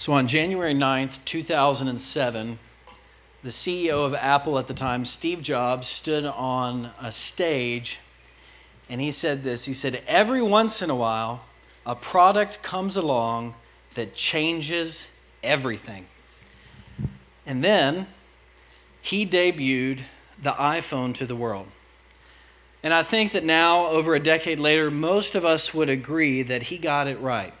[0.00, 2.60] So on January 9th, 2007,
[3.42, 7.98] the CEO of Apple at the time, Steve Jobs, stood on a stage
[8.88, 9.64] and he said this.
[9.64, 11.42] He said, Every once in a while,
[11.84, 13.56] a product comes along
[13.94, 15.08] that changes
[15.42, 16.06] everything.
[17.44, 18.06] And then
[19.02, 20.02] he debuted
[20.40, 21.66] the iPhone to the world.
[22.84, 26.64] And I think that now, over a decade later, most of us would agree that
[26.64, 27.52] he got it right.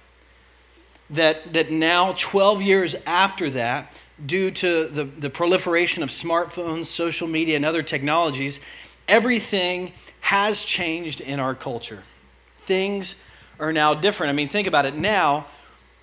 [1.10, 3.92] That, that now, 12 years after that,
[4.24, 8.60] due to the, the proliferation of smartphones, social media, and other technologies,
[9.06, 12.02] everything has changed in our culture.
[12.62, 13.16] Things
[13.58, 14.30] are now different.
[14.30, 14.94] I mean, think about it.
[14.94, 15.46] Now,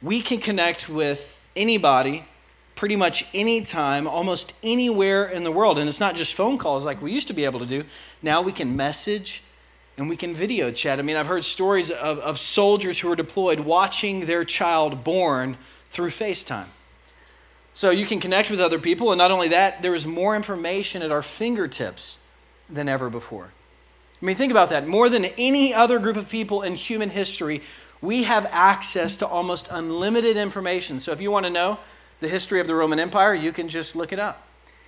[0.02, 2.26] we can connect with anybody
[2.76, 5.80] pretty much anytime, almost anywhere in the world.
[5.80, 7.86] And it's not just phone calls like we used to be able to do.
[8.22, 9.42] Now we can message
[9.98, 11.00] and we can video chat.
[11.00, 15.58] I mean, I've heard stories of, of soldiers who are deployed watching their child born
[15.90, 16.68] through FaceTime.
[17.74, 21.02] So you can connect with other people, and not only that, there is more information
[21.02, 22.18] at our fingertips
[22.70, 23.52] than ever before.
[24.22, 24.88] I mean, think about that.
[24.88, 27.62] More than any other group of people in human history,
[28.02, 31.00] we have access to almost unlimited information.
[31.00, 31.80] So if you want to know
[32.22, 34.48] the history of the Roman Empire, you can just look it up.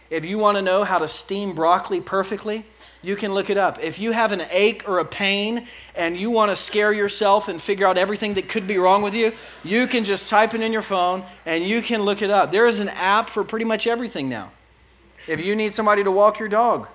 [0.09, 2.65] If you want to know how to steam broccoli perfectly,
[3.01, 3.81] you can look it up.
[3.81, 7.61] If you have an ache or a pain and you want to scare yourself and
[7.61, 10.73] figure out everything that could be wrong with you, you can just type it in
[10.73, 12.51] your phone and you can look it up.
[12.51, 14.51] There is an app for pretty much everything now.
[15.27, 16.87] If you need somebody to walk your dog,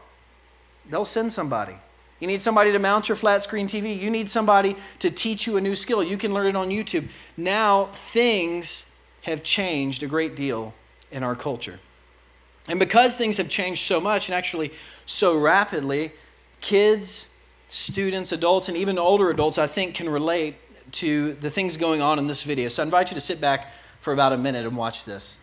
[0.91, 1.75] they'll send somebody.
[2.19, 3.98] You need somebody to mount your flat screen TV.
[3.98, 6.03] You need somebody to teach you a new skill.
[6.03, 7.09] You can learn it on YouTube.
[7.37, 8.89] Now, things
[9.22, 10.72] have changed a great deal
[11.11, 11.81] in our culture.
[12.69, 14.73] And because things have changed so much and actually
[15.05, 16.13] so rapidly,
[16.61, 17.29] kids,
[17.69, 20.57] students, adults, and even older adults, I think, can relate
[20.93, 22.69] to the things going on in this video.
[22.69, 25.37] So I invite you to sit back for about a minute and watch this.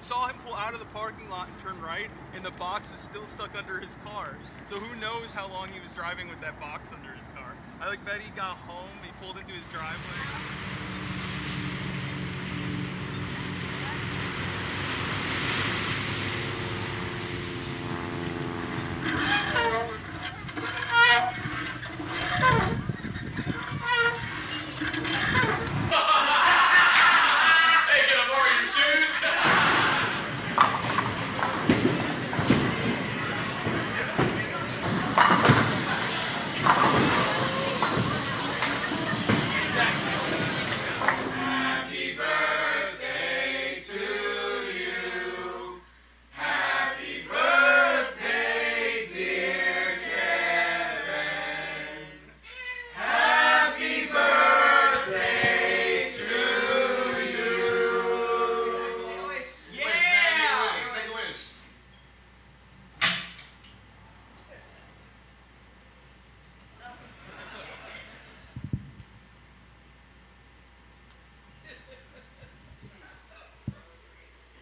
[0.00, 3.00] Saw him pull out of the parking lot and turn right, and the box was
[3.00, 4.34] still stuck under his car.
[4.68, 7.52] So who knows how long he was driving with that box under his car.
[7.80, 10.79] I like bet he got home, he pulled into his driveway.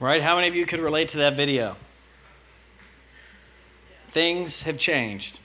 [0.00, 0.22] Right?
[0.22, 1.76] How many of you could relate to that video?
[4.10, 5.40] Things have changed.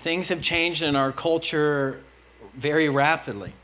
[0.00, 2.00] Things have changed in our culture
[2.54, 3.54] very rapidly.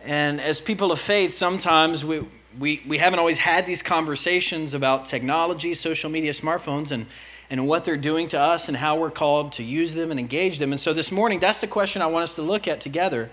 [0.00, 2.24] And as people of faith, sometimes we,
[2.58, 7.06] we, we haven't always had these conversations about technology, social media, smartphones, and,
[7.50, 10.58] and what they're doing to us and how we're called to use them and engage
[10.58, 10.72] them.
[10.72, 13.30] And so this morning, that's the question I want us to look at together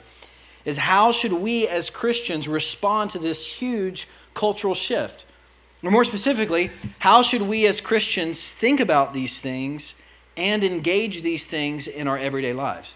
[0.64, 5.26] is how should we as Christians respond to this huge cultural shift?
[5.84, 9.96] Or more specifically, how should we as Christians think about these things
[10.36, 12.96] and engage these things in our everyday lives?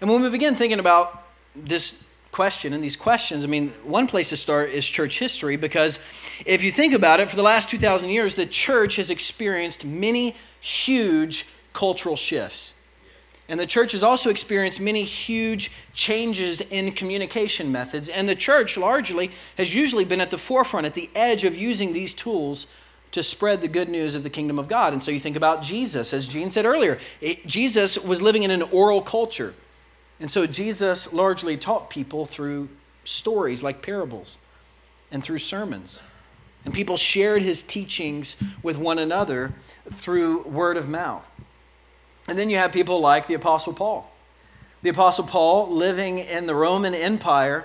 [0.00, 2.02] And when we begin thinking about this
[2.32, 5.98] question and these questions, I mean, one place to start is church history because
[6.46, 10.36] if you think about it, for the last 2,000 years, the church has experienced many
[10.60, 12.72] huge cultural shifts.
[13.50, 18.08] And the church has also experienced many huge changes in communication methods.
[18.08, 21.92] And the church largely has usually been at the forefront, at the edge of using
[21.92, 22.68] these tools
[23.10, 24.92] to spread the good news of the kingdom of God.
[24.92, 28.52] And so you think about Jesus, as Gene said earlier, it, Jesus was living in
[28.52, 29.54] an oral culture.
[30.20, 32.68] And so Jesus largely taught people through
[33.02, 34.38] stories like parables
[35.10, 35.98] and through sermons.
[36.64, 39.54] And people shared his teachings with one another
[39.90, 41.28] through word of mouth.
[42.30, 44.08] And then you have people like the Apostle Paul.
[44.82, 47.64] The Apostle Paul, living in the Roman Empire,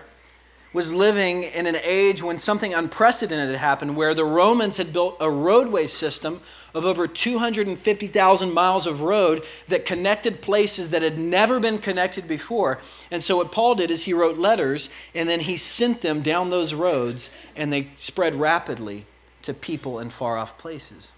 [0.74, 5.18] was living in an age when something unprecedented had happened, where the Romans had built
[5.20, 6.42] a roadway system
[6.74, 12.80] of over 250,000 miles of road that connected places that had never been connected before.
[13.12, 16.50] And so, what Paul did is he wrote letters and then he sent them down
[16.50, 19.06] those roads, and they spread rapidly
[19.44, 21.12] to people in far off places.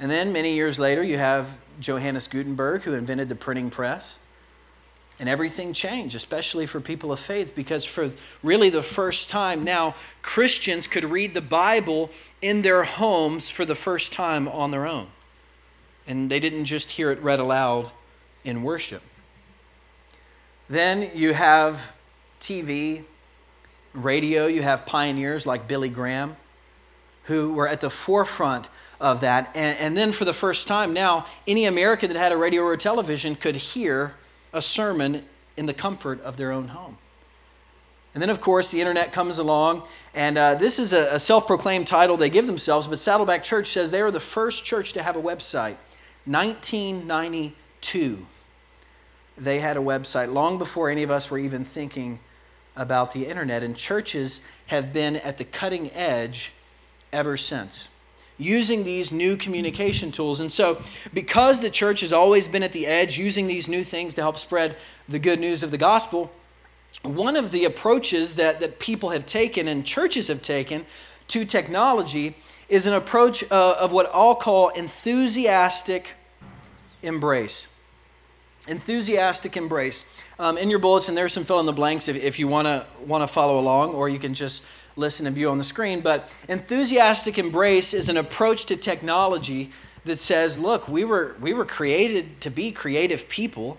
[0.00, 4.18] And then, many years later, you have Johannes Gutenberg, who invented the printing press.
[5.18, 8.10] And everything changed, especially for people of faith, because for
[8.42, 12.08] really the first time now, Christians could read the Bible
[12.40, 15.08] in their homes for the first time on their own.
[16.06, 17.90] And they didn't just hear it read aloud
[18.42, 19.02] in worship.
[20.70, 21.94] Then you have
[22.40, 23.04] TV,
[23.92, 26.36] radio, you have pioneers like Billy Graham,
[27.24, 28.70] who were at the forefront
[29.00, 29.50] of that.
[29.54, 32.74] And, and then for the first time now, any American that had a radio or
[32.74, 34.14] a television could hear
[34.52, 35.24] a sermon
[35.56, 36.98] in the comfort of their own home.
[38.12, 41.46] And then, of course, the internet comes along, and uh, this is a, a self
[41.46, 45.02] proclaimed title they give themselves, but Saddleback Church says they were the first church to
[45.02, 45.76] have a website.
[46.24, 48.26] 1992,
[49.38, 52.18] they had a website long before any of us were even thinking
[52.76, 56.52] about the internet, and churches have been at the cutting edge
[57.12, 57.88] ever since
[58.40, 60.40] using these new communication tools.
[60.40, 60.82] And so,
[61.12, 64.38] because the church has always been at the edge using these new things to help
[64.38, 64.76] spread
[65.08, 66.32] the good news of the gospel,
[67.02, 70.86] one of the approaches that, that people have taken and churches have taken
[71.28, 72.34] to technology
[72.68, 76.14] is an approach uh, of what I'll call enthusiastic
[77.02, 77.66] embrace.
[78.68, 80.04] Enthusiastic embrace.
[80.38, 82.66] Um, in your bullets, bulletin, there's some fill in the blanks if, if you want
[82.66, 84.62] to want to follow along, or you can just
[84.96, 86.00] listen and view on the screen.
[86.00, 89.70] But enthusiastic embrace is an approach to technology
[90.04, 93.78] that says, look, we were, we were created to be creative people.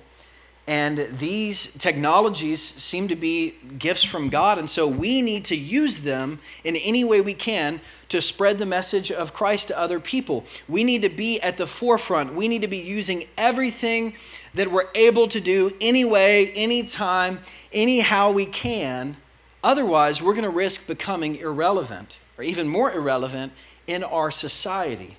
[0.68, 4.60] And these technologies seem to be gifts from God.
[4.60, 8.66] And so we need to use them in any way we can to spread the
[8.66, 10.46] message of Christ to other people.
[10.70, 12.36] We need to be at the forefront.
[12.36, 14.14] We need to be using everything
[14.54, 17.40] that we're able to do any anyway, anytime,
[17.72, 19.18] anyhow we can
[19.64, 23.54] Otherwise, we're going to risk becoming irrelevant, or even more irrelevant,
[23.88, 25.18] in our society.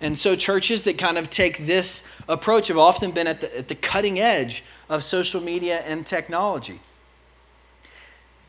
[0.00, 3.68] And so, churches that kind of take this approach have often been at the, at
[3.68, 6.80] the cutting edge of social media and technology.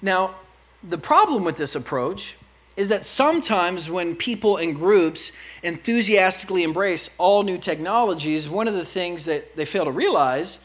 [0.02, 0.36] Now,
[0.84, 2.38] the problem with this approach
[2.78, 5.34] is that sometimes when people and groups
[5.64, 10.60] enthusiastically embrace all new technologies, one of the things that they fail to realize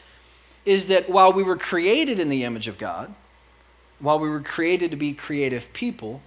[0.65, 3.13] is that while we were created in the image of God,
[3.99, 6.21] while we were created to be creative people,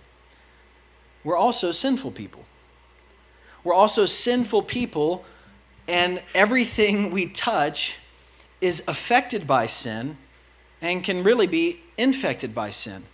[1.25, 2.45] we're also sinful people.
[3.65, 5.25] We're also sinful people,
[5.87, 7.97] and everything we touch
[8.61, 10.17] is affected by sin
[10.81, 13.05] and can really be infected by sin.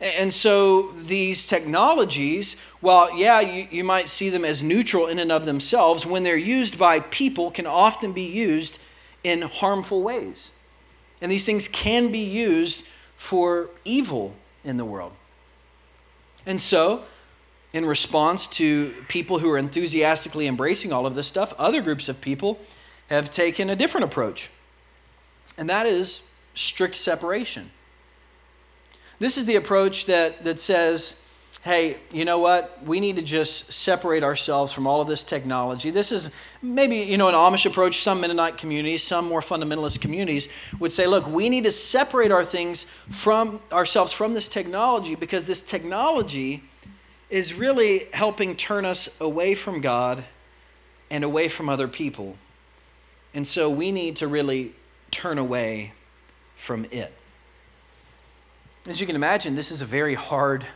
[0.00, 5.30] And so these technologies, while, yeah, you, you might see them as neutral in and
[5.30, 8.80] of themselves, when they're used by people, can often be used
[9.22, 10.50] in harmful ways.
[11.20, 12.84] And these things can be used
[13.22, 14.34] for evil
[14.64, 15.12] in the world.
[16.44, 17.04] And so,
[17.72, 22.20] in response to people who are enthusiastically embracing all of this stuff, other groups of
[22.20, 22.58] people
[23.10, 24.50] have taken a different approach.
[25.56, 26.22] And that is
[26.54, 27.70] strict separation.
[29.20, 31.14] This is the approach that, that says,
[31.62, 32.84] hey, you know what?
[32.84, 35.90] We need to just separate ourselves from all of this technology.
[35.90, 36.28] This is
[36.60, 37.98] maybe, you know, an Amish approach.
[38.02, 40.48] Some Mennonite communities, some more fundamentalist communities
[40.80, 45.44] would say, look, we need to separate our things from ourselves from this technology because
[45.44, 46.64] this technology
[47.30, 50.24] is really helping turn us away from God
[51.12, 52.36] and away from other people.
[53.34, 54.72] And so we need to really
[55.12, 55.92] turn away
[56.56, 57.12] from it.
[58.88, 60.66] As you can imagine, this is a very hard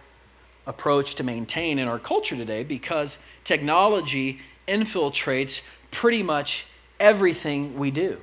[0.67, 6.67] approach to maintain in our culture today because technology infiltrates pretty much
[6.99, 8.21] everything we do.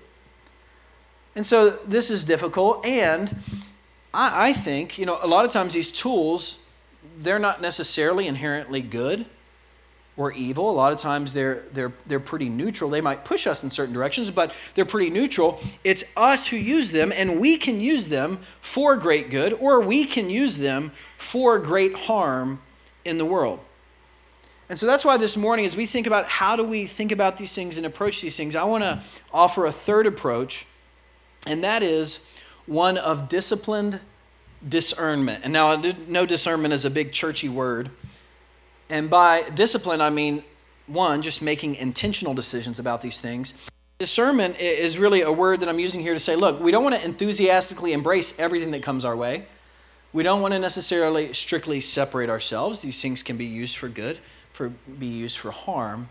[1.36, 3.36] And so this is difficult, and
[4.14, 6.58] I, I, think, you know, a lot of times these tools,
[7.18, 9.26] they're not necessarily inherently good
[10.16, 10.70] or evil.
[10.70, 12.90] A lot of times they're, they're, they're pretty neutral.
[12.90, 15.60] They might push us in certain directions, but they're pretty neutral.
[15.84, 20.06] It's us who use them, and we can use them for great good, or we
[20.06, 22.62] can use them for great harm
[23.04, 23.60] in the world.
[24.70, 27.38] And so that's why this morning, as we think about how do we think about
[27.38, 29.02] these things and approach these things, I want to
[29.32, 30.66] offer a third approach,
[31.46, 32.20] and that is
[32.66, 34.00] one of disciplined
[34.68, 35.44] discernment.
[35.44, 35.76] And now,
[36.08, 37.90] know discernment is a big churchy word.
[38.90, 40.44] And by discipline, I mean,
[40.88, 43.54] one, just making intentional decisions about these things.
[44.00, 46.96] Discernment is really a word that I'm using here to say, look, we don't want
[46.96, 49.46] to enthusiastically embrace everything that comes our way.
[50.12, 52.82] We don't want to necessarily strictly separate ourselves.
[52.82, 54.20] These things can be used for good,
[54.52, 56.10] for be used for harm.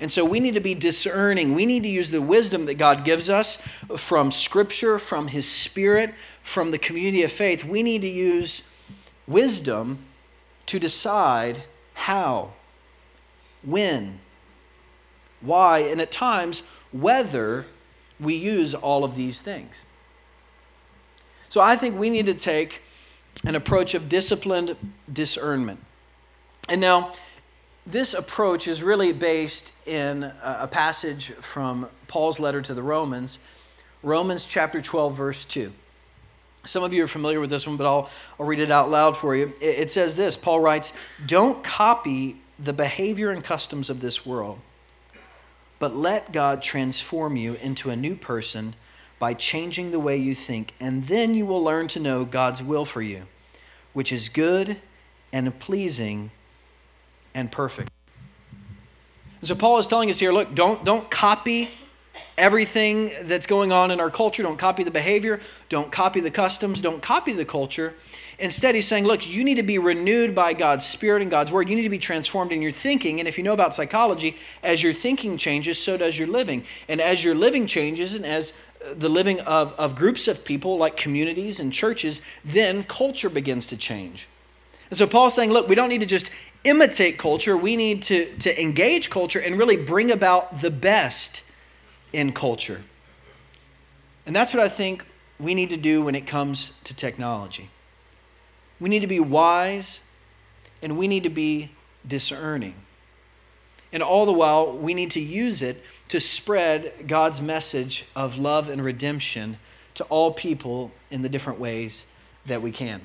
[0.00, 1.54] And so we need to be discerning.
[1.54, 3.62] We need to use the wisdom that God gives us
[3.96, 7.64] from Scripture, from His Spirit, from the community of faith.
[7.64, 8.62] We need to use
[9.28, 9.98] wisdom
[10.66, 11.62] to decide
[11.96, 12.52] how,
[13.64, 14.20] when,
[15.40, 16.62] why, and at times
[16.92, 17.66] whether
[18.20, 19.86] we use all of these things.
[21.48, 22.82] So I think we need to take
[23.44, 24.76] an approach of disciplined
[25.10, 25.80] discernment.
[26.68, 27.12] And now,
[27.86, 33.38] this approach is really based in a passage from Paul's letter to the Romans,
[34.02, 35.72] Romans chapter 12, verse 2.
[36.66, 39.16] Some of you are familiar with this one, but I'll, I'll read it out loud
[39.16, 39.54] for you.
[39.60, 40.92] It, it says this Paul writes,
[41.26, 44.58] Don't copy the behavior and customs of this world,
[45.78, 48.74] but let God transform you into a new person
[49.18, 52.84] by changing the way you think, and then you will learn to know God's will
[52.84, 53.22] for you,
[53.92, 54.78] which is good
[55.32, 56.30] and pleasing
[57.34, 57.90] and perfect.
[59.40, 61.70] And so Paul is telling us here, look, don't, don't copy
[62.38, 64.42] everything that's going on in our culture.
[64.42, 65.40] Don't copy the behavior.
[65.68, 66.80] Don't copy the customs.
[66.80, 67.94] Don't copy the culture.
[68.38, 71.70] Instead, he's saying, look, you need to be renewed by God's Spirit and God's Word.
[71.70, 73.18] You need to be transformed in your thinking.
[73.18, 76.64] And if you know about psychology, as your thinking changes, so does your living.
[76.86, 78.52] And as your living changes, and as
[78.84, 83.66] uh, the living of, of groups of people like communities and churches, then culture begins
[83.68, 84.28] to change.
[84.90, 86.30] And so Paul's saying, look, we don't need to just
[86.64, 91.42] imitate culture, we need to, to engage culture and really bring about the best
[92.16, 92.80] in culture.
[94.24, 95.04] And that's what I think
[95.38, 97.68] we need to do when it comes to technology.
[98.80, 100.00] We need to be wise
[100.80, 101.72] and we need to be
[102.08, 102.74] discerning.
[103.92, 108.70] And all the while, we need to use it to spread God's message of love
[108.70, 109.58] and redemption
[109.94, 112.06] to all people in the different ways
[112.46, 113.02] that we can.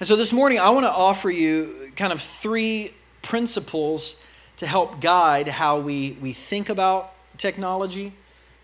[0.00, 4.16] And so this morning, I want to offer you kind of three principles
[4.56, 8.12] to help guide how we, we think about technology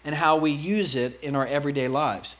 [0.05, 2.37] and how we use it in our everyday lives.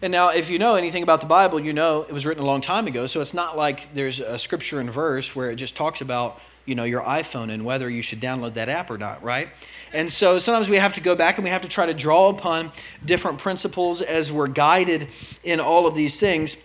[0.00, 2.46] And now, if you know anything about the Bible, you know it was written a
[2.46, 5.76] long time ago, so it's not like there's a scripture and verse where it just
[5.76, 9.22] talks about you know your iphone and whether you should download that app or not
[9.22, 9.48] right?
[9.92, 12.30] And so sometimes we have to go back and we have to try to draw
[12.30, 12.72] upon
[13.04, 15.08] different principles as we're guided
[15.44, 16.56] in all of these things.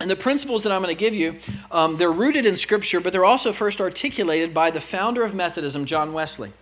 [0.00, 1.36] And the principles that i'm going to give you
[1.70, 5.86] um, they're rooted in scripture but they're also first articulated by the founder of methodism
[5.86, 6.52] john wesley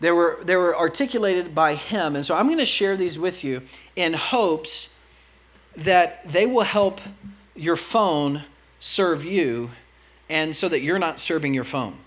[0.00, 3.44] they were, they were articulated by him and so i'm going to share these with
[3.44, 3.62] you
[3.96, 4.88] in hopes
[5.76, 7.00] that they will help
[7.54, 8.42] your phone
[8.80, 9.70] serve you
[10.28, 11.98] and so that you're not serving your phone.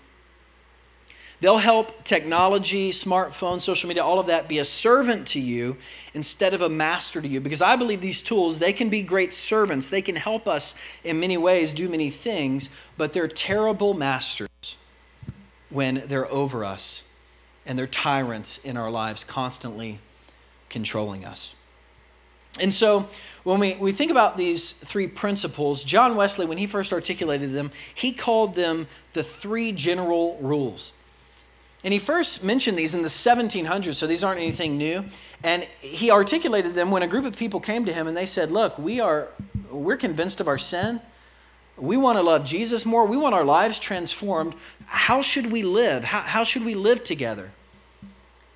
[1.40, 5.76] They'll help technology, smartphone, social media, all of that be a servant to you
[6.12, 7.40] instead of a master to you.
[7.40, 9.86] Because I believe these tools, they can be great servants.
[9.86, 14.48] They can help us in many ways do many things, but they're terrible masters
[15.70, 17.04] when they're over us
[17.68, 20.00] and they're tyrants in our lives, constantly
[20.70, 21.54] controlling us.
[22.58, 23.08] And so
[23.44, 27.70] when we, we think about these three principles, John Wesley, when he first articulated them,
[27.94, 30.92] he called them the three general rules.
[31.84, 35.04] And he first mentioned these in the 1700s, so these aren't anything new.
[35.44, 38.50] And he articulated them when a group of people came to him and they said,
[38.50, 39.28] Look, we are,
[39.70, 41.00] we're convinced of our sin.
[41.76, 43.06] We want to love Jesus more.
[43.06, 44.56] We want our lives transformed.
[44.86, 46.02] How should we live?
[46.02, 47.52] How, how should we live together?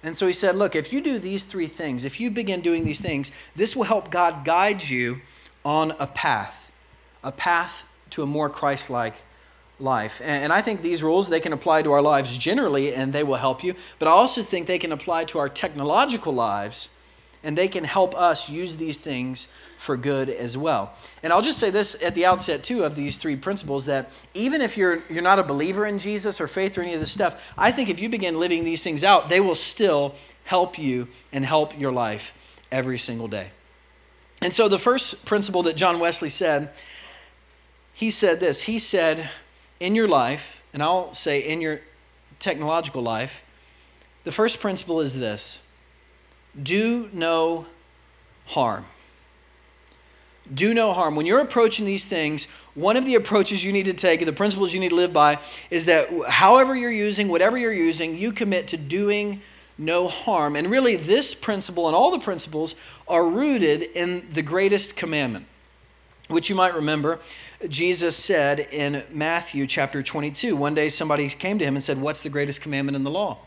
[0.03, 2.85] And so he said, Look, if you do these three things, if you begin doing
[2.85, 5.21] these things, this will help God guide you
[5.65, 6.73] on a path,
[7.23, 9.15] a path to a more Christ like
[9.79, 10.21] life.
[10.25, 13.37] And, I think these rules, they can apply to our lives generally and they will
[13.37, 13.75] help you.
[13.99, 16.89] But I also think they can apply to our technological lives
[17.43, 19.49] and they can help us use these things
[19.83, 20.95] for good as well.
[21.25, 24.61] And I'll just say this at the outset too of these three principles that even
[24.61, 27.53] if you're you're not a believer in Jesus or faith or any of this stuff,
[27.59, 31.45] I think if you begin living these things out, they will still help you and
[31.45, 32.33] help your life
[32.71, 33.51] every single day.
[34.41, 36.71] And so the first principle that John Wesley said,
[37.93, 38.63] he said this.
[38.63, 39.31] He said,
[39.81, 41.81] in your life, and I'll say in your
[42.39, 43.43] technological life,
[44.23, 45.61] the first principle is this
[46.61, 47.67] do no
[48.47, 48.85] harm
[50.53, 51.17] do no harm.
[51.17, 54.73] When you're approaching these things, one of the approaches you need to take, the principles
[54.73, 55.39] you need to live by,
[55.71, 59.41] is that however you're using, whatever you're using, you commit to doing
[59.79, 60.57] no harm.
[60.57, 62.75] And really, this principle and all the principles
[63.09, 65.47] are rooted in the greatest commandment,
[66.29, 67.21] which you might remember
[67.69, 70.57] Jesus said in Matthew chapter 22.
[70.57, 73.39] One day somebody came to him and said, What's the greatest commandment in the law?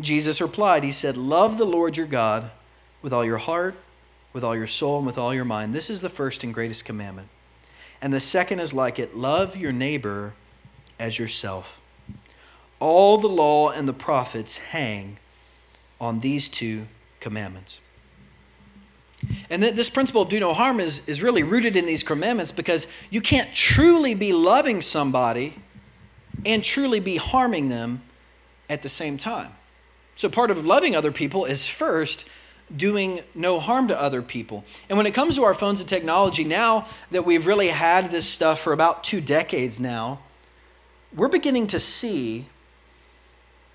[0.00, 2.50] Jesus replied, He said, Love the Lord your God
[3.02, 3.76] with all your heart
[4.32, 5.74] with all your soul and with all your mind.
[5.74, 7.28] This is the first and greatest commandment.
[8.02, 10.34] And the second is like it love your neighbor
[10.98, 11.80] as yourself.
[12.78, 15.18] All the law and the prophets hang
[16.00, 16.86] on these two
[17.18, 17.80] commandments.
[19.50, 22.86] And this principle of do no harm is, is really rooted in these commandments because
[23.10, 25.56] you can't truly be loving somebody
[26.46, 28.02] and truly be harming them
[28.70, 29.52] at the same time.
[30.16, 32.24] So, part of loving other people is first
[32.76, 34.64] doing no harm to other people.
[34.88, 38.26] And when it comes to our phones and technology, now that we've really had this
[38.26, 40.20] stuff for about two decades now,
[41.14, 42.46] we're beginning to see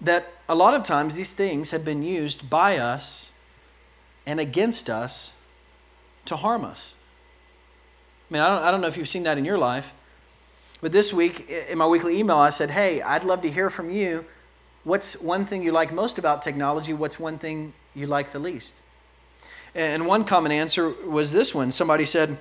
[0.02, 3.32] that a lot of times these things have been used by us
[4.26, 5.34] and against us
[6.26, 6.96] to harm us.
[8.30, 9.94] I mean, I don't, I don't know if you've seen that in your life,
[10.82, 13.92] but this week in my weekly email, I said, Hey, I'd love to hear from
[13.92, 14.26] you.
[14.84, 16.94] What's one thing you like most about technology?
[16.94, 18.76] What's one thing you like the least?
[19.76, 22.40] And one common answer was this one somebody said,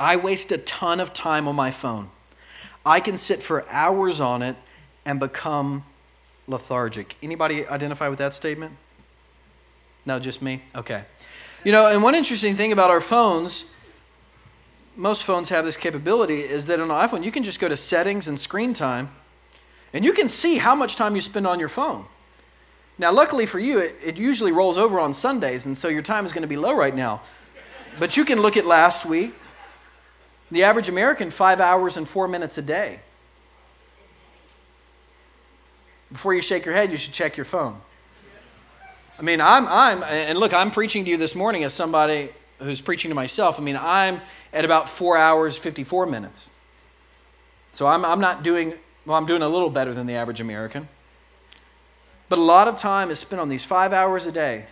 [0.00, 2.10] I waste a ton of time on my phone.
[2.86, 4.56] I can sit for hours on it
[5.04, 5.84] and become
[6.46, 7.16] lethargic.
[7.22, 8.74] Anybody identify with that statement?
[10.06, 10.62] No, just me?
[10.74, 11.04] Okay.
[11.64, 13.66] You know, and one interesting thing about our phones,
[14.96, 17.76] most phones have this capability, is that on an iPhone, you can just go to
[17.76, 19.10] settings and screen time,
[19.92, 22.06] and you can see how much time you spend on your phone.
[22.98, 26.26] Now, luckily for you, it, it usually rolls over on Sundays, and so your time
[26.26, 27.22] is going to be low right now.
[27.98, 29.34] But you can look at last week.
[30.50, 33.00] The average American, five hours and four minutes a day.
[36.10, 37.80] Before you shake your head, you should check your phone.
[39.18, 42.80] I mean, I'm, I'm, and look, I'm preaching to you this morning as somebody who's
[42.80, 43.60] preaching to myself.
[43.60, 44.20] I mean, I'm
[44.52, 46.50] at about four hours, 54 minutes.
[47.72, 48.74] So I'm, I'm not doing,
[49.04, 50.88] well, I'm doing a little better than the average American.
[52.28, 54.66] But a lot of time is spent on these five hours a day,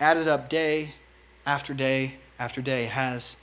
[0.00, 0.94] added up day
[1.44, 3.36] after day after day, has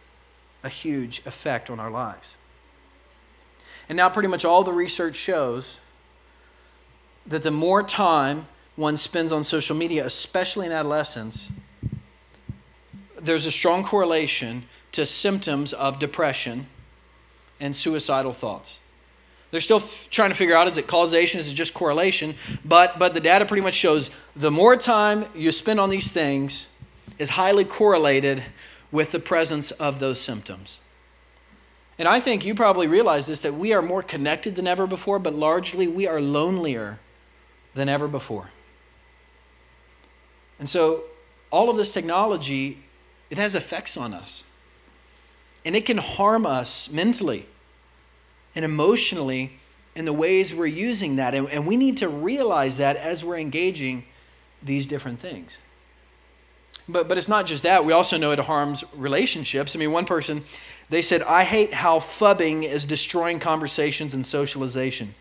[0.63, 2.38] a huge effect on our lives.
[3.88, 5.80] And now, pretty much all the research shows
[7.25, 11.51] that the more time one spends on social media, especially in adolescence,
[13.19, 16.67] there's a strong correlation to symptoms of depression
[17.60, 18.80] and suicidal thoughts.
[19.51, 22.35] They're still f- trying to figure out is it causation, is it just correlation?
[22.63, 26.67] But, but the data pretty much shows the more time you spend on these things
[27.17, 28.43] is highly correlated
[28.91, 30.79] with the presence of those symptoms.
[31.97, 35.19] And I think you probably realize this that we are more connected than ever before,
[35.19, 36.99] but largely we are lonelier
[37.73, 38.51] than ever before.
[40.59, 41.03] And so
[41.51, 42.83] all of this technology,
[43.29, 44.43] it has effects on us.
[45.65, 47.47] And it can harm us mentally
[48.55, 49.59] and emotionally
[49.95, 51.35] in the ways we're using that.
[51.35, 54.05] And, and we need to realize that as we're engaging
[54.63, 55.57] these different things.
[56.88, 57.85] But, but it's not just that.
[57.85, 59.75] We also know it harms relationships.
[59.75, 60.43] I mean, one person,
[60.89, 65.13] they said, I hate how phubbing is destroying conversations and socialization.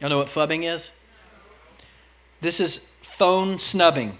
[0.00, 0.92] Y'all know what phubbing is?
[2.40, 4.18] This is phone snubbing.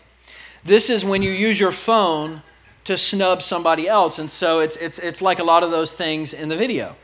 [0.64, 2.42] This is when you use your phone
[2.84, 4.18] to snub somebody else.
[4.18, 6.96] And so it's, it's, it's like a lot of those things in the video.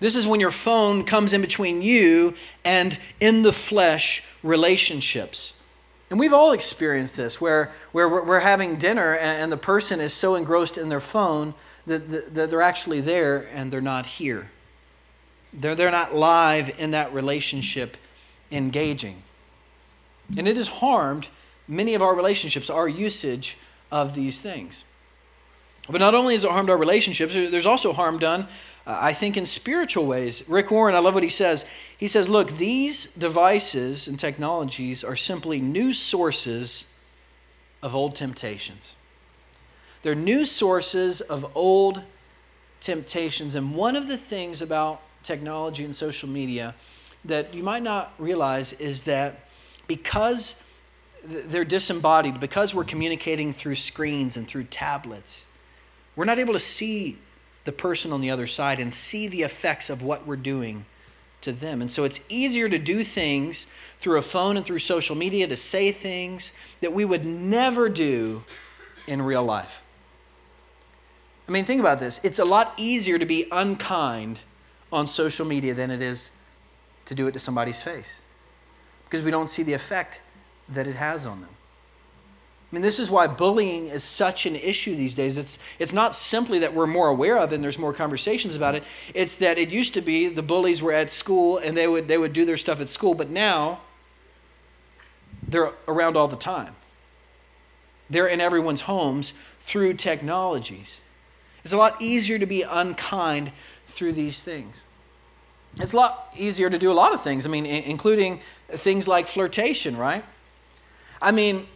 [0.00, 5.54] This is when your phone comes in between you and in the flesh relationships.
[6.10, 10.34] And we've all experienced this where, where we're having dinner and the person is so
[10.34, 11.54] engrossed in their phone
[11.86, 14.50] that, that they're actually there and they're not here.
[15.52, 17.96] They're, they're not live in that relationship
[18.50, 19.22] engaging.
[20.36, 21.28] And it has harmed
[21.68, 23.56] many of our relationships, our usage
[23.90, 24.84] of these things.
[25.88, 28.48] But not only has it harmed our relationships, there's also harm done,
[28.86, 30.42] uh, I think, in spiritual ways.
[30.48, 31.64] Rick Warren, I love what he says.
[31.96, 36.84] He says, Look, these devices and technologies are simply new sources
[37.82, 38.96] of old temptations.
[40.02, 42.02] They're new sources of old
[42.80, 43.54] temptations.
[43.54, 46.74] And one of the things about technology and social media
[47.24, 49.48] that you might not realize is that
[49.86, 50.56] because
[51.24, 55.46] they're disembodied, because we're communicating through screens and through tablets,
[56.16, 57.18] we're not able to see
[57.64, 60.84] the person on the other side and see the effects of what we're doing
[61.40, 61.80] to them.
[61.80, 63.66] And so it's easier to do things
[63.98, 68.42] through a phone and through social media to say things that we would never do
[69.06, 69.82] in real life.
[71.46, 72.20] I mean, think about this.
[72.22, 74.40] It's a lot easier to be unkind
[74.92, 76.30] on social media than it is
[77.04, 78.22] to do it to somebody's face
[79.04, 80.20] because we don't see the effect
[80.68, 81.50] that it has on them.
[82.74, 85.38] I mean, this is why bullying is such an issue these days.
[85.38, 88.82] It's, it's not simply that we're more aware of and there's more conversations about it.
[89.14, 92.18] It's that it used to be the bullies were at school and they would, they
[92.18, 93.78] would do their stuff at school, but now
[95.46, 96.74] they're around all the time.
[98.10, 101.00] They're in everyone's homes through technologies.
[101.62, 103.52] It's a lot easier to be unkind
[103.86, 104.82] through these things.
[105.76, 109.28] It's a lot easier to do a lot of things, I mean, including things like
[109.28, 110.24] flirtation, right?
[111.22, 111.68] I mean,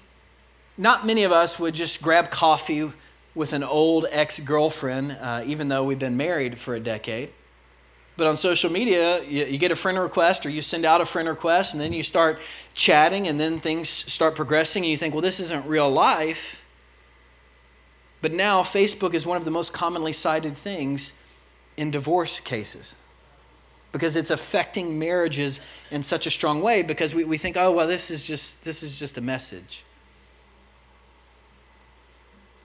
[0.78, 2.92] not many of us would just grab coffee
[3.34, 7.30] with an old ex girlfriend, uh, even though we've been married for a decade.
[8.16, 11.06] But on social media, you, you, get a friend request or you send out a
[11.06, 12.40] friend request, and then you start
[12.74, 16.64] chatting, and then things start progressing, and you think, well, this isn't real life.
[18.20, 21.12] But now, Facebook is one of the most commonly cited things
[21.76, 22.96] in divorce cases
[23.92, 25.60] because it's affecting marriages
[25.90, 28.82] in such a strong way because we, we think, oh, well, this is just, this
[28.82, 29.84] is just a message.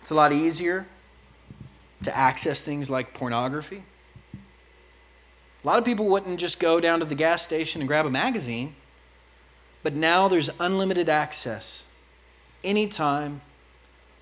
[0.04, 0.86] It's a lot easier
[2.04, 3.84] to access things like pornography.
[5.64, 8.10] A lot of people wouldn't just go down to the gas station and grab a
[8.10, 8.76] magazine,
[9.82, 11.86] but now there's unlimited access
[12.66, 13.40] anytime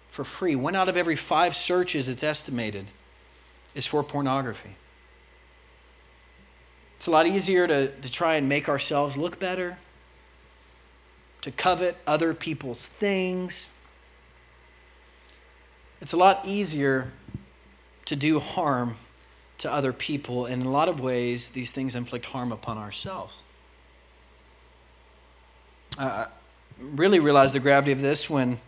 [0.08, 0.56] for free.
[0.56, 2.86] One out of every five searches, it's estimated,
[3.74, 4.76] is for pornography.
[6.98, 9.80] It's a lot easier to, to try and make ourselves look better,
[11.42, 13.71] to covet other people's things.
[16.02, 17.12] It's a lot easier
[18.06, 18.96] to do harm
[19.60, 20.48] to other people.
[20.48, 23.44] And in a lot of ways, these things inflict harm upon ourselves.
[25.98, 26.28] I
[26.80, 28.60] really realized the gravity of this when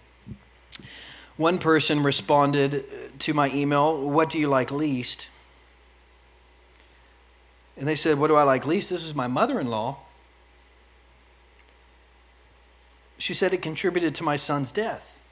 [1.37, 2.85] one person responded
[3.19, 5.29] to my email, What do you like least?
[7.75, 8.91] And they said, What do I like least?
[8.91, 9.97] This was my mother in law.
[13.17, 15.22] She said it contributed to my son's death.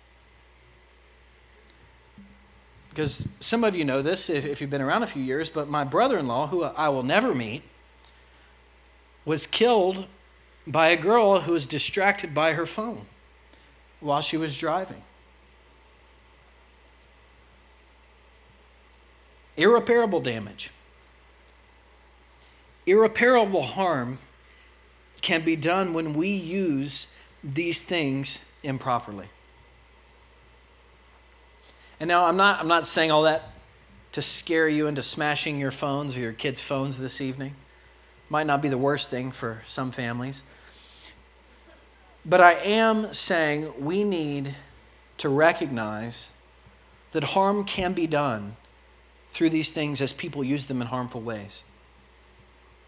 [2.92, 5.68] Because some of you know this if, if you've been around a few years, but
[5.68, 7.64] my brother in law, who I will never meet,
[9.26, 10.06] was killed
[10.68, 13.08] by a girl who was distracted by her phone
[14.00, 15.02] while she was driving.
[19.58, 20.72] Irreparable damage
[22.86, 24.20] irreparable harm
[25.22, 27.08] can be done when we use
[27.44, 29.28] these things improperly.
[32.02, 33.44] And now I'm not, I'm not saying all that
[34.14, 37.54] to scare you into smashing your phones or your kids' phones this evening.
[38.28, 40.42] Might not be the worst thing for some families.
[42.26, 44.56] But I am saying we need
[45.20, 46.32] to recognize
[47.12, 48.56] that harm can be done
[49.30, 51.62] through these things as people use them in harmful ways.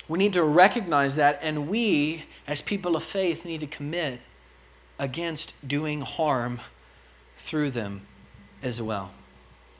[0.07, 4.21] We need to recognize that, and we, as people of faith, need to commit
[4.97, 6.61] against doing harm
[7.37, 8.07] through them
[8.63, 9.11] as well.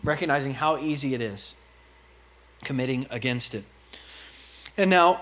[0.03, 1.55] Recognizing how easy it is,
[2.63, 3.63] committing against it.
[4.77, 5.21] And now,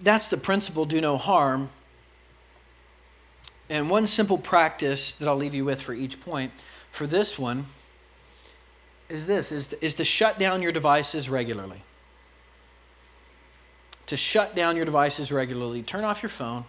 [0.00, 1.70] that's the principle do no harm.
[3.68, 6.52] And one simple practice that I'll leave you with for each point
[6.90, 7.66] for this one
[9.08, 11.82] is this is, is to shut down your devices regularly
[14.08, 15.82] to shut down your devices regularly.
[15.82, 16.64] Turn off your phone,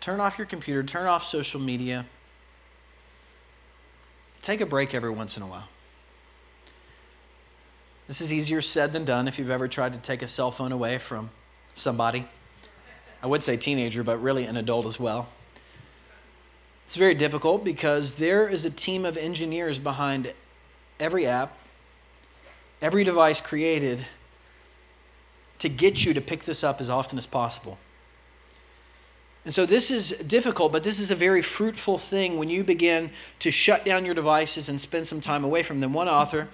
[0.00, 2.06] turn off your computer, turn off social media.
[4.42, 5.68] Take a break every once in a while.
[8.06, 10.72] This is easier said than done if you've ever tried to take a cell phone
[10.72, 11.30] away from
[11.74, 12.26] somebody.
[13.22, 15.28] I would say teenager, but really an adult as well.
[16.84, 20.32] It's very difficult because there is a team of engineers behind
[20.98, 21.58] every app,
[22.80, 24.06] every device created
[25.58, 27.76] to get you to pick this up as often as possible.
[29.48, 33.10] And so this is difficult, but this is a very fruitful thing when you begin
[33.38, 35.94] to shut down your devices and spend some time away from them.
[35.94, 36.48] One author,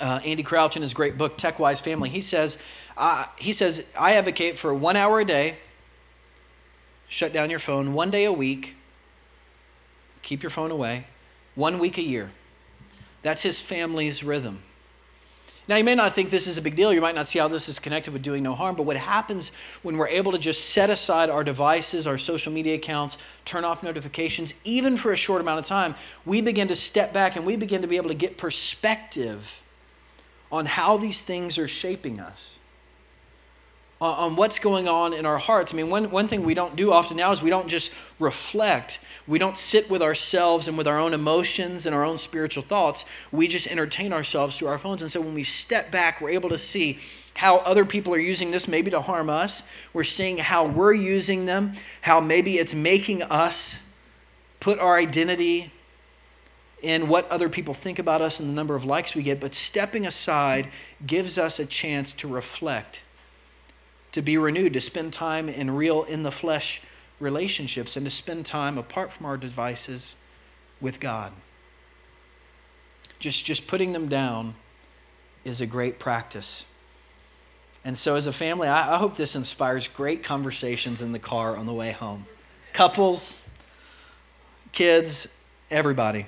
[0.00, 2.58] uh, Andy Crouch, in his great book TechWise Family, he says,
[2.96, 5.58] uh, he says, I advocate for one hour a day,
[7.06, 8.74] shut down your phone, one day a week,
[10.22, 11.06] keep your phone away,
[11.54, 12.32] one week a year.
[13.22, 14.64] That's his family's rhythm.
[15.68, 16.92] Now, you may not think this is a big deal.
[16.92, 18.74] You might not see how this is connected with doing no harm.
[18.74, 22.74] But what happens when we're able to just set aside our devices, our social media
[22.74, 25.94] accounts, turn off notifications, even for a short amount of time,
[26.26, 29.62] we begin to step back and we begin to be able to get perspective
[30.50, 32.58] on how these things are shaping us
[34.02, 35.72] Uh, on what's going on in our hearts.
[35.72, 38.98] I mean, one, one thing we don't do often now is we don't just reflect.
[39.28, 43.04] We don't sit with ourselves and with our own emotions and our own spiritual thoughts.
[43.30, 45.02] We just entertain ourselves through our phones.
[45.02, 46.98] And so when we step back, we're able to see
[47.36, 49.62] how other people are using this maybe to harm us.
[49.92, 53.82] We're seeing how we're using them, how maybe it's making us
[54.58, 55.70] put our identity
[56.82, 59.38] in what other people think about us and the number of likes we get.
[59.38, 60.70] But stepping aside
[61.06, 63.04] gives us a chance to reflect
[64.12, 66.82] to be renewed, to spend time in real, in the flesh
[67.18, 70.16] relationships, and to spend time apart from our devices
[70.80, 71.32] with God.
[73.18, 74.54] Just, just putting them down
[75.44, 76.64] is a great practice.
[77.84, 81.56] And so, as a family, I, I hope this inspires great conversations in the car
[81.56, 82.26] on the way home.
[82.72, 83.42] Couples,
[84.72, 85.28] kids,
[85.70, 86.26] everybody.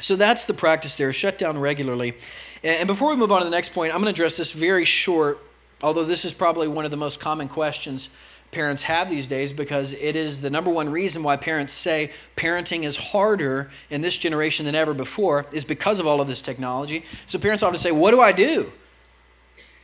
[0.00, 2.14] So that's the practice there, shut down regularly.
[2.62, 4.84] And before we move on to the next point, I'm going to address this very
[4.84, 5.38] short,
[5.82, 8.08] although this is probably one of the most common questions
[8.50, 12.84] parents have these days because it is the number one reason why parents say parenting
[12.84, 17.04] is harder in this generation than ever before is because of all of this technology.
[17.26, 18.72] So parents often say, What do I do?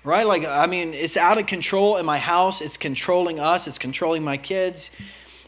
[0.05, 0.27] Right?
[0.27, 4.25] Like, I mean, it's out of control in my house, it's controlling us, it's controlling
[4.25, 4.91] my kids.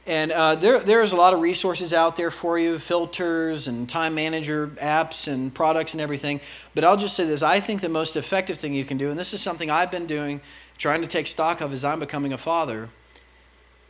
[0.06, 4.14] And uh, there, there's a lot of resources out there for you filters and time
[4.14, 6.40] manager apps and products and everything.
[6.74, 9.18] But I'll just say this I think the most effective thing you can do, and
[9.18, 10.42] this is something I've been doing,
[10.76, 12.90] trying to take stock of as I'm becoming a father,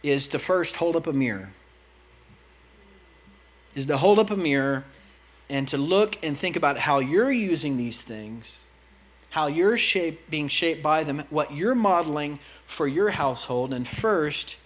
[0.03, 1.51] is to first hold up a mirror.
[3.75, 4.85] Is to hold up a mirror
[5.51, 8.57] and to look and think about how you're using these things,
[9.31, 14.57] how you're shape, being shaped by them, what you're modeling for your household, and first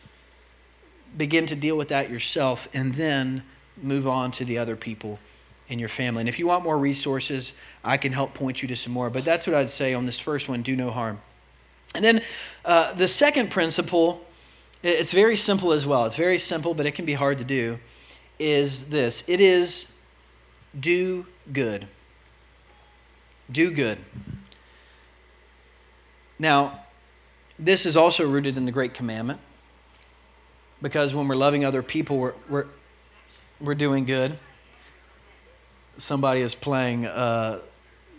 [1.17, 3.43] begin to deal with that yourself and then
[3.83, 5.19] move on to the other people
[5.69, 6.21] in your family.
[6.21, 7.53] And if you want more resources,
[7.85, 9.11] I can help point you to some more.
[9.11, 11.21] But that's what I'd say on this first one do no harm.
[11.95, 12.23] And then
[12.65, 14.25] uh, the second principle,
[14.83, 16.05] it's very simple as well.
[16.05, 17.79] It's very simple, but it can be hard to do.
[18.39, 19.93] Is this it is
[20.79, 21.89] do good.
[23.51, 23.99] Do good.
[26.39, 26.81] Now,
[27.59, 29.41] this is also rooted in the Great Commandment
[30.81, 32.67] because when we're loving other people, we're, we're,
[33.61, 34.39] we're doing good.
[35.97, 37.61] Somebody is playing uh,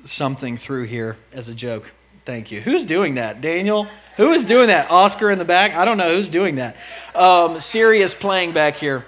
[0.05, 1.91] something through here as a joke.
[2.25, 2.61] Thank you.
[2.61, 3.41] Who's doing that?
[3.41, 3.87] Daniel?
[4.17, 4.91] Who is doing that?
[4.91, 5.73] Oscar in the back?
[5.75, 6.75] I don't know who's doing that.
[7.15, 9.05] Um, Siri is playing back here.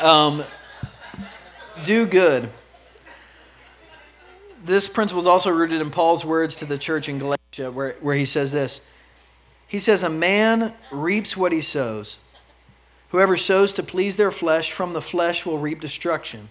[0.00, 0.42] Um,
[1.84, 2.48] do good.
[4.64, 8.16] This principle is also rooted in Paul's words to the church in Galatia, where, where
[8.16, 8.80] he says this.
[9.66, 12.18] He says, A man reaps what he sows.
[13.10, 16.48] Whoever sows to please their flesh, from the flesh will reap destruction.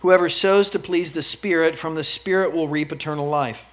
[0.00, 3.66] Whoever sows to please the Spirit, from the Spirit will reap eternal life.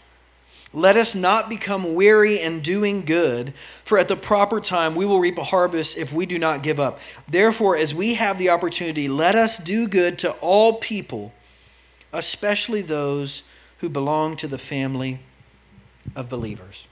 [0.74, 3.54] Let us not become weary in doing good,
[3.86, 6.80] for at the proper time we will reap a harvest if we do not give
[6.80, 7.00] up.
[7.28, 11.34] Therefore, as we have the opportunity, let us do good to all people,
[12.12, 13.44] especially those
[13.78, 15.20] who belong to the family
[16.16, 16.88] of believers.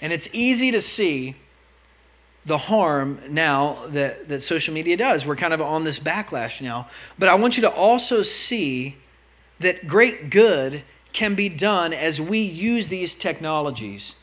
[0.00, 1.36] And it's easy to see
[2.46, 5.26] the harm now that, that social media does.
[5.26, 6.88] We're kind of on this backlash now.
[7.18, 8.96] But I want you to also see
[9.58, 14.14] that great good can be done as we use these technologies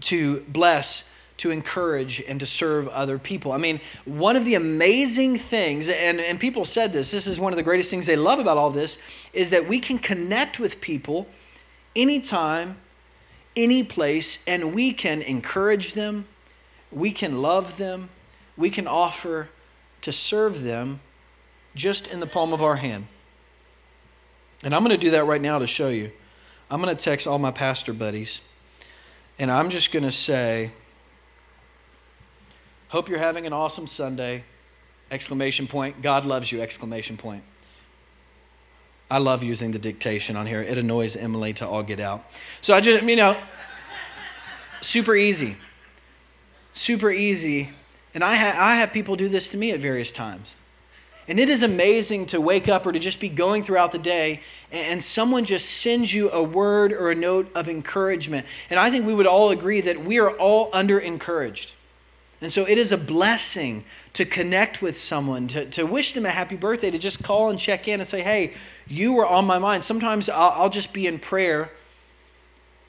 [0.00, 3.52] to bless, to encourage, and to serve other people.
[3.52, 7.52] I mean, one of the amazing things, and, and people said this, this is one
[7.52, 8.98] of the greatest things they love about all this,
[9.34, 11.26] is that we can connect with people
[11.94, 12.78] anytime,
[13.56, 16.26] any place, and we can encourage them
[16.90, 18.08] we can love them,
[18.56, 19.48] we can offer
[20.02, 21.00] to serve them
[21.74, 23.06] just in the palm of our hand.
[24.64, 26.10] And I'm going to do that right now to show you.
[26.70, 28.40] I'm going to text all my pastor buddies,
[29.38, 30.72] and I'm just going to say,
[32.88, 34.44] Hope you're having an awesome Sunday!
[35.10, 36.00] Exclamation point.
[36.00, 36.62] God loves you!
[36.62, 37.42] Exclamation point.
[39.10, 40.60] I love using the dictation on here.
[40.60, 42.24] It annoys Emily to all get out.
[42.60, 43.36] So I just, you know,
[44.80, 45.56] super easy
[46.78, 47.70] super easy.
[48.14, 50.56] And I, ha- I have people do this to me at various times.
[51.26, 54.40] And it is amazing to wake up or to just be going throughout the day
[54.72, 58.46] and someone just sends you a word or a note of encouragement.
[58.70, 61.74] And I think we would all agree that we are all under encouraged.
[62.40, 66.30] And so it is a blessing to connect with someone, to, to wish them a
[66.30, 68.54] happy birthday, to just call and check in and say, hey,
[68.86, 69.84] you were on my mind.
[69.84, 71.70] Sometimes I'll, I'll just be in prayer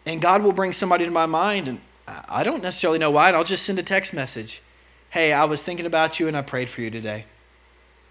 [0.06, 1.82] and God will bring somebody to my mind and
[2.28, 4.62] I don't necessarily know why, and I'll just send a text message.
[5.10, 7.26] Hey, I was thinking about you and I prayed for you today.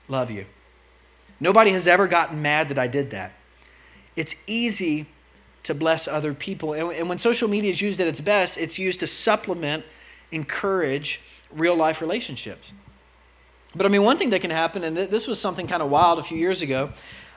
[0.09, 0.47] Love you.
[1.41, 3.33] Nobody has ever gotten mad that I did that.
[4.17, 5.07] It's easy
[5.63, 6.73] to bless other people.
[6.73, 9.85] And, when social media is used at its best, it's used to supplement,
[10.33, 11.21] encourage
[11.53, 12.73] real life relationships.
[13.77, 16.19] But I mean, one thing that can happen, and this was something kind of wild
[16.19, 16.91] a few years ago.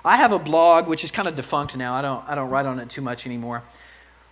[0.03, 1.93] I have a blog which is kind of defunct now.
[1.93, 3.63] I don't, I don't write on it too much anymore.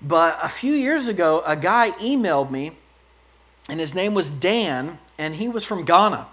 [0.01, 2.71] But a few years ago, a guy emailed me,
[3.69, 6.27] and his name was Dan, and he was from Ghana,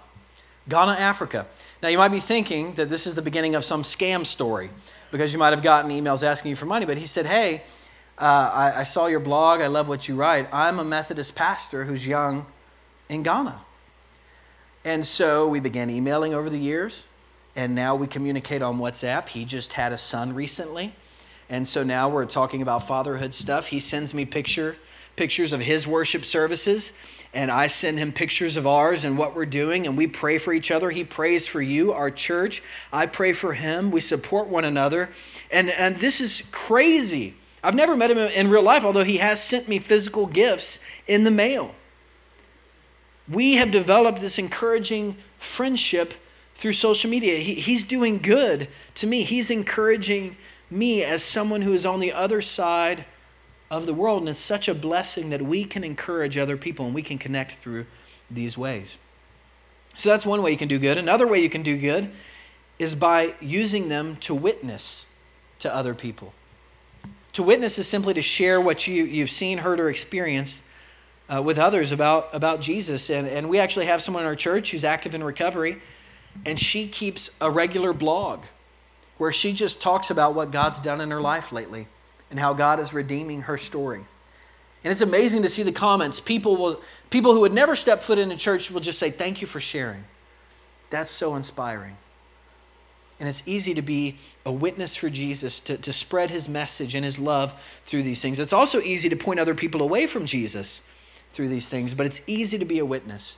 [0.69, 1.47] Ghana, Africa.
[1.83, 4.69] Now, you might be thinking that this is the beginning of some scam story
[5.11, 6.85] because you might have gotten emails asking you for money.
[6.85, 7.63] But he said, Hey,
[8.17, 9.61] uh, I, I saw your blog.
[9.61, 10.47] I love what you write.
[10.51, 12.45] I'm a Methodist pastor who's young
[13.09, 13.59] in Ghana.
[14.83, 17.07] And so we began emailing over the years,
[17.55, 19.27] and now we communicate on WhatsApp.
[19.27, 20.93] He just had a son recently
[21.49, 23.67] And so now we're talking about fatherhood stuff.
[23.67, 24.77] He sends me picture
[25.15, 26.93] pictures of his worship services
[27.33, 30.53] and I send him pictures of ours and what we're doing, and we pray for
[30.53, 30.89] each other.
[30.89, 32.63] He prays for you, our church.
[32.91, 33.91] I pray for him.
[33.91, 35.09] We support one another.
[35.51, 37.35] And, and this is crazy.
[37.63, 41.25] I've never met him in real life, although he has sent me physical gifts in
[41.25, 41.75] the mail.
[43.29, 46.13] We have developed this encouraging friendship
[46.55, 47.37] through social media.
[47.37, 49.23] He, he's doing good to me.
[49.23, 50.37] He's encouraging
[50.69, 53.05] me as someone who is on the other side
[53.69, 54.21] of the world.
[54.21, 57.53] And it's such a blessing that we can encourage other people and we can connect
[57.53, 57.85] through
[58.29, 58.97] these ways.
[59.97, 60.97] So that's one way you can do good.
[60.97, 62.11] Another way you can do good
[62.77, 65.07] is by using them to witness
[65.59, 66.33] to other people.
[67.33, 70.63] To witness is simply to share what you, you've seen, heard, or experienced
[71.33, 73.09] uh, with others about, about Jesus.
[73.09, 75.81] And, and we actually have someone in our church who's active in recovery,
[76.45, 78.43] and she keeps a regular blog
[79.17, 81.87] where she just talks about what God's done in her life lately
[82.29, 84.05] and how God is redeeming her story.
[84.83, 86.19] And it's amazing to see the comments.
[86.19, 89.41] People will people who would never step foot in a church will just say, Thank
[89.41, 90.03] you for sharing.
[90.89, 91.97] That's so inspiring.
[93.19, 97.03] And it's easy to be a witness for Jesus, to, to spread his message and
[97.03, 97.53] his love
[97.83, 98.39] through these things.
[98.39, 100.83] It's also easy to point other people away from Jesus
[101.31, 103.37] through these things, but it's easy to be a witness.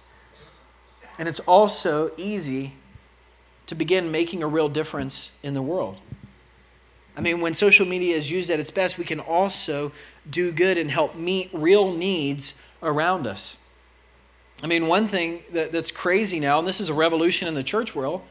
[1.17, 2.73] And it's also easy
[3.69, 5.97] to begin making a real difference in the world.
[7.15, 9.91] I mean, when social media is used at its best, we can also
[10.27, 13.57] do good and help meet real needs around us.
[14.63, 17.61] I mean, one thing that, that's crazy now, and this is a revolution in the
[17.61, 18.23] church world,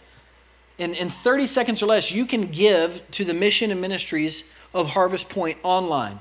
[0.77, 4.43] in, in 30 seconds or less, you can give to the mission and ministries
[4.75, 6.19] of Harvest Point online.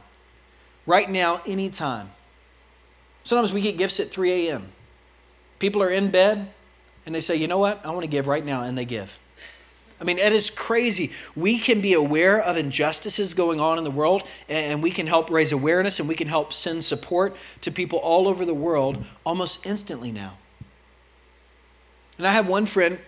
[0.86, 2.12] Right now, anytime.
[3.23, 4.73] Sometimes we get gifts at 3 a.m.
[5.58, 6.53] People are in bed
[7.08, 7.84] and they say, you know what?
[7.86, 9.17] I want to give right now, and they give.
[10.00, 11.12] I mean, it is crazy.
[11.36, 15.32] We can be aware of injustices going on in the world, and we can help
[15.32, 19.65] raise awareness and we can help send support to people all over the world almost
[19.65, 20.38] instantly now.
[22.20, 23.00] And I have one friend,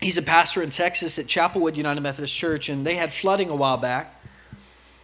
[0.00, 3.56] he's a pastor in Texas at Chapelwood United Methodist Church, and they had flooding a
[3.56, 4.14] while back.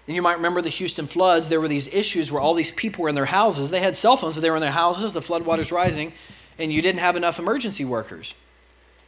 [0.09, 1.49] And you might remember the Houston floods.
[1.49, 3.71] There were these issues where all these people were in their houses.
[3.71, 6.13] They had cell phones, so they were in their houses, the floodwaters rising,
[6.59, 8.35] and you didn't have enough emergency workers.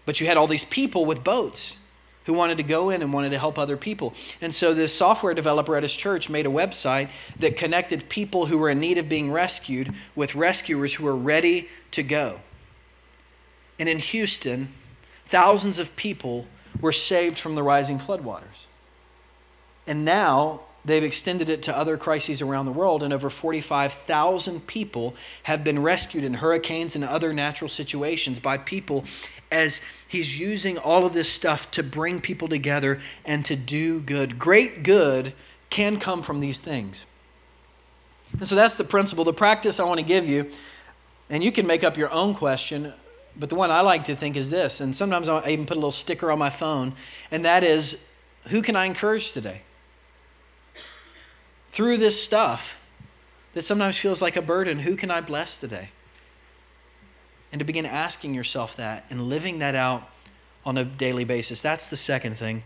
[0.07, 1.77] But you had all these people with boats
[2.25, 4.15] who wanted to go in and wanted to help other people.
[4.41, 8.59] And so this software developer at his church made a website that connected people who
[8.59, 12.41] were in need of being rescued with rescuers who were ready to go.
[13.79, 14.69] And in Houston,
[15.27, 16.47] thousands of people
[16.81, 18.67] were saved from the rising floodwaters.
[19.87, 25.15] And now they've extended it to other crises around the world, and over 45,000 people
[25.45, 29.05] have been rescued in hurricanes and other natural situations by people
[29.51, 34.39] as he's using all of this stuff to bring people together and to do good.
[34.39, 35.33] Great good
[35.71, 37.07] can come from these things.
[38.33, 39.25] And so that's the principle.
[39.25, 40.51] The practice I want to give you,
[41.31, 42.93] and you can make up your own question,
[43.37, 45.81] but the one I like to think is this, and sometimes I even put a
[45.81, 46.95] little sticker on my phone,
[47.31, 48.05] and that is
[48.49, 49.63] who can I encourage today?
[51.75, 52.81] Through this stuff
[53.53, 55.91] that sometimes feels like a burden, who can I bless today?
[57.55, 60.11] and to begin asking yourself that and living that out
[60.67, 61.63] on a daily basis.
[61.63, 62.65] That's the second thing.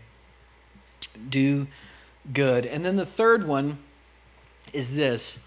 [1.29, 1.67] Do
[2.33, 2.65] good.
[2.65, 3.77] And then the third one
[4.73, 5.43] is this.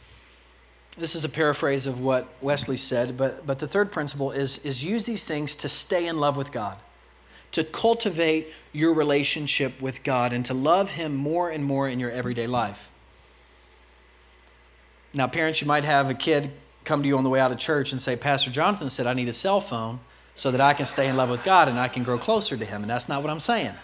[0.96, 4.85] This is a paraphrase of what Wesley said, but, but the third principle is, is
[4.85, 6.79] use these things to stay in love with God,
[7.51, 12.12] to cultivate your relationship with God, and to love Him more and more in your
[12.12, 12.91] everyday life.
[15.14, 16.51] Now, parents, you might have a kid
[16.85, 19.14] come to you on the way out of church and say, Pastor Jonathan said I
[19.14, 20.01] need a cell phone
[20.35, 22.64] so that I can stay in love with God and I can grow closer to
[22.64, 22.83] Him.
[22.83, 23.75] And that's not what I'm saying.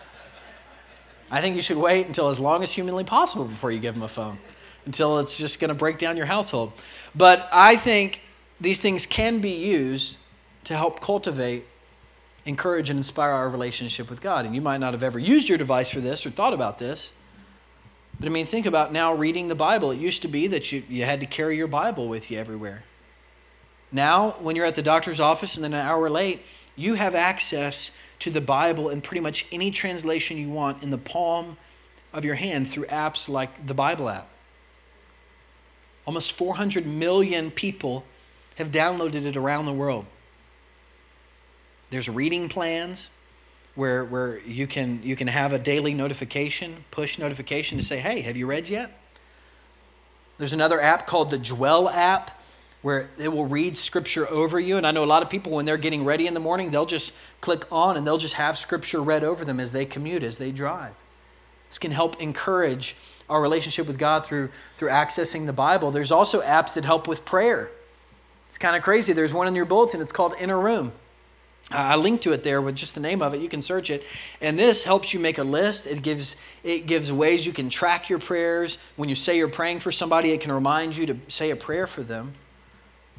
[1.31, 4.03] I think you should wait until as long as humanly possible before you give Him
[4.03, 4.39] a phone,
[4.87, 6.73] until it's just going to break down your household.
[7.15, 8.23] But I think
[8.61, 10.17] these things can be used
[10.65, 11.65] to help cultivate,
[12.47, 14.47] encourage, and inspire our relationship with God.
[14.47, 17.13] And you might not have ever used your device for this or thought about this.
[18.19, 19.91] But I mean, think about now reading the Bible.
[19.91, 22.83] It used to be that you, you had to carry your Bible with you everywhere.
[23.93, 26.45] Now, when you're at the doctor's office and then an hour late,
[26.77, 27.91] you have access
[28.21, 31.57] to the Bible in pretty much any translation you want in the palm
[32.13, 34.29] of your hand through apps like the Bible app.
[36.07, 38.05] Almost 400 million people
[38.57, 40.07] have downloaded it around the world.
[41.91, 43.11] There's reading plans
[43.79, 48.23] where, where you, can, you can have a daily notification, push notification to say, hey,
[48.23, 48.91] have you read yet?
[50.37, 52.43] There's another app called the Dwell app
[52.83, 54.79] where it will read scripture over you.
[54.79, 56.87] And I know a lot of people, when they're getting ready in the morning, they'll
[56.87, 60.39] just click on and they'll just have scripture read over them as they commute, as
[60.39, 60.97] they drive.
[61.69, 62.97] This can help encourage
[63.31, 65.93] our relationship with God through, through accessing the Bible.
[65.93, 67.71] There's also apps that help with prayer.
[68.49, 69.13] It's kind of crazy.
[69.13, 70.91] There's one in your bulletin, it's called Inner Room.
[71.71, 73.43] I linked to it there with just the name of it.
[73.43, 74.03] You can search it.
[74.41, 75.87] And this helps you make a list.
[75.87, 78.79] It gives it gives ways you can track your prayers.
[78.97, 81.87] When you say you're praying for somebody, it can remind you to say a prayer
[81.87, 82.35] for them.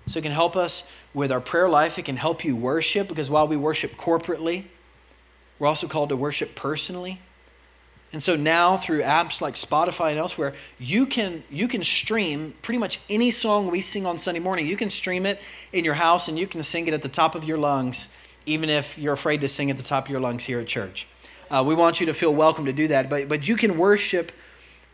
[0.08, 0.84] So it can help us
[1.14, 2.00] with our prayer life.
[2.00, 4.64] It can help you worship because while we worship corporately,
[5.60, 7.22] we're also called to worship personally.
[8.12, 12.80] And so now through apps like Spotify and elsewhere, you can you can stream pretty
[12.80, 14.66] much any song we sing on Sunday morning.
[14.66, 15.40] You can stream it
[15.72, 18.10] in your house and you can sing it at the top of your lungs
[18.46, 21.08] even if you're afraid to sing at the top of your lungs here at church.
[21.52, 24.32] Uh, we want you to feel welcome to do that, but, but you can worship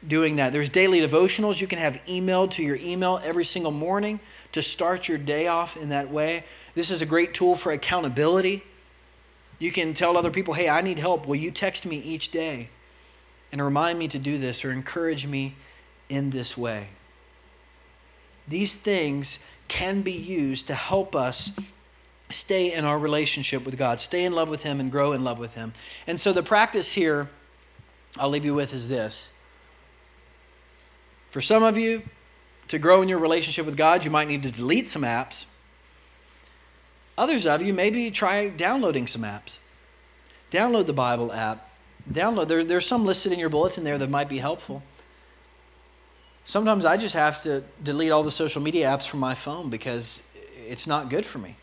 [0.07, 0.53] doing that.
[0.53, 4.19] There's daily devotionals you can have emailed to your email every single morning
[4.51, 6.45] to start your day off in that way.
[6.73, 8.63] This is a great tool for accountability.
[9.59, 11.25] You can tell other people, hey, I need help.
[11.25, 12.69] Will you text me each day
[13.51, 15.55] and remind me to do this or encourage me
[16.09, 16.89] in this way?
[18.47, 21.51] These things can be used to help us
[22.29, 25.39] stay in our relationship with God, stay in love with Him, and grow in love
[25.39, 25.73] with Him.
[26.07, 27.29] And so the practice here
[28.17, 29.31] I'll leave you with is this.
[31.31, 32.03] For some of you,
[32.69, 35.45] to grow in your relationship with God, you might need to delete some apps.
[37.17, 39.59] Others of you, maybe try downloading some apps.
[40.51, 41.69] Download the Bible app.
[42.09, 44.81] Download, there, there's some listed in your bulletin there that might be helpful.
[46.43, 50.21] Sometimes I just have to delete all the social media apps from my phone because
[50.67, 51.55] it's not good for me.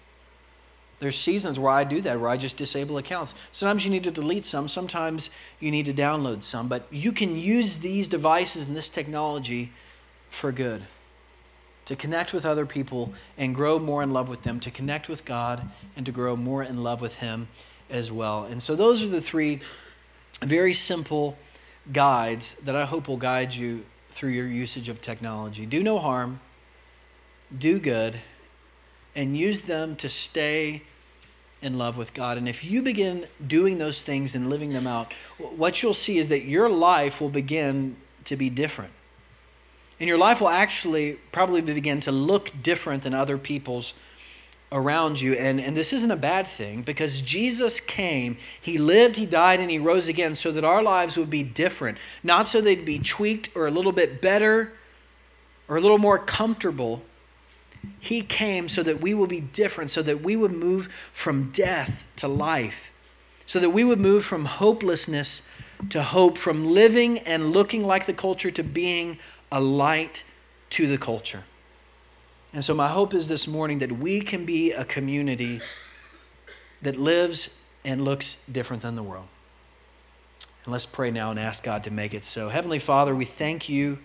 [1.02, 3.34] There's seasons where I do that, where I just disable accounts.
[3.50, 7.36] Sometimes you need to delete some, sometimes you need to download some, but you can
[7.36, 9.72] use these devices and this technology
[10.30, 10.82] for good.
[11.86, 15.24] To connect with other people and grow more in love with them, to connect with
[15.24, 17.48] God and to grow more in love with Him
[17.90, 18.44] as well.
[18.44, 19.58] And so, those are the three
[20.40, 21.36] very simple
[21.92, 25.66] guides that I hope will guide you through your usage of technology.
[25.66, 26.38] Do no harm,
[27.58, 28.20] do good,
[29.16, 30.82] and use them to stay
[31.62, 32.36] in love with God.
[32.36, 36.28] And if you begin doing those things and living them out, what you'll see is
[36.28, 38.92] that your life will begin to be different.
[40.00, 43.94] And your life will actually probably begin to look different than other people's
[44.72, 45.34] around you.
[45.34, 49.70] And, and this isn't a bad thing because Jesus came, He lived, He died, and
[49.70, 51.98] He rose again so that our lives would be different.
[52.22, 54.72] Not so they'd be tweaked or a little bit better
[55.68, 57.02] or a little more comfortable
[58.00, 62.08] he came so that we will be different, so that we would move from death
[62.16, 62.90] to life,
[63.46, 65.42] so that we would move from hopelessness
[65.90, 69.18] to hope, from living and looking like the culture to being
[69.50, 70.24] a light
[70.70, 71.44] to the culture.
[72.52, 75.60] And so, my hope is this morning that we can be a community
[76.82, 77.50] that lives
[77.84, 79.26] and looks different than the world.
[80.64, 82.48] And let's pray now and ask God to make it so.
[82.48, 83.98] Heavenly Father, we thank you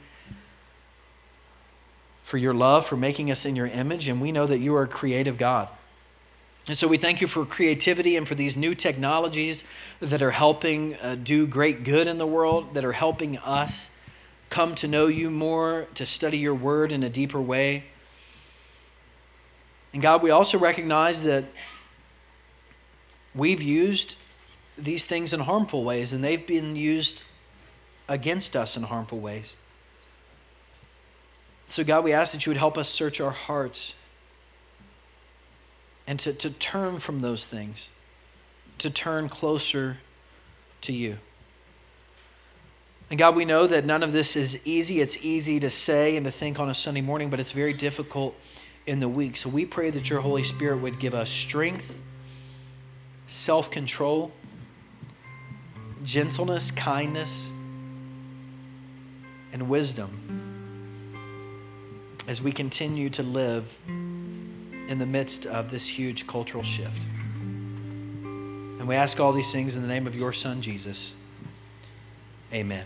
[2.28, 4.84] for your love, for making us in your image, and we know that you are
[4.84, 5.70] a creative God.
[6.68, 9.64] And so we thank you for creativity and for these new technologies
[10.02, 13.92] that are helping uh, do great good in the world, that are helping us
[14.50, 17.86] come to know you more, to study your word in a deeper way.
[19.94, 21.46] And God, we also recognize that
[23.34, 24.18] we've used
[24.78, 27.24] these things in harmful ways, and they've been used
[28.10, 29.56] against us in harmful ways.
[31.70, 33.94] So, God, we ask that you would help us search our hearts
[36.08, 37.90] and to, to turn from those things,
[38.78, 39.98] to turn closer
[40.82, 41.18] to you.
[43.10, 45.02] And God, we know that none of this is easy.
[45.02, 48.36] It's easy to say and to think on a Sunday morning, but it's very difficult
[48.86, 49.36] in the week.
[49.36, 52.02] So we pray that your Holy Spirit would give us strength,
[53.28, 54.32] self control,
[56.04, 57.50] gentleness, kindness,
[59.52, 60.47] and wisdom
[62.28, 67.02] as we continue to live in the midst of this huge cultural shift.
[68.24, 71.14] And we ask all these things in the name of your Son, Jesus.
[72.54, 72.86] Amen.